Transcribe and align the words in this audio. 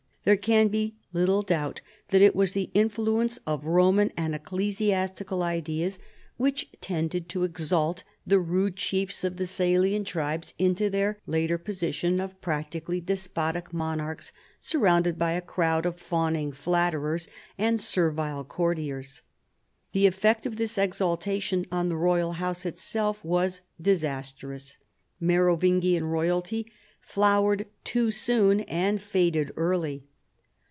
There 0.23 0.37
can 0.37 0.67
be 0.67 0.93
little 1.13 1.41
doubt 1.41 1.81
that 2.09 2.21
it 2.21 2.35
was 2.35 2.51
the 2.51 2.69
influence 2.75 3.39
of 3.47 3.65
Roman 3.65 4.11
and 4.15 4.35
ecclesiastical 4.35 5.41
ideas 5.41 5.97
which 6.37 6.69
tended 6.79 7.27
to 7.29 7.39
EARLY 7.39 7.47
MAYORS 7.47 7.47
OF 7.47 7.57
THE 7.57 7.65
PALACE. 7.65 7.65
17 7.65 7.65
exalt 7.65 8.03
the 8.27 8.39
rude 8.39 8.75
chiefs 8.75 9.23
of 9.23 9.37
the 9.37 9.47
Salian 9.47 10.03
tribe 10.03 10.45
into 10.59 10.91
their 10.91 11.17
hiter 11.27 11.57
position 11.57 12.19
of 12.19 12.39
practically 12.39 13.01
despotic 13.01 13.73
monarchs, 13.73 14.31
sur 14.59 14.77
rounded 14.77 15.17
by 15.17 15.31
a 15.31 15.41
crowd 15.41 15.87
of 15.87 15.99
fawning 15.99 16.51
flatterers 16.51 17.27
and 17.57 17.81
servile 17.81 18.43
courtiers. 18.43 19.23
The 19.91 20.05
effect 20.05 20.45
of 20.45 20.57
this 20.57 20.77
exaltation 20.77 21.65
on 21.71 21.89
the 21.89 21.97
royal 21.97 22.33
house 22.33 22.63
itself 22.67 23.25
was 23.25 23.61
disastrous. 23.81 24.77
Merovingian 25.19 26.05
royalty 26.05 26.71
flowered 27.01 27.65
too 27.83 28.11
soon 28.11 28.59
and 28.61 29.01
faded 29.01 29.51
early. 29.57 30.03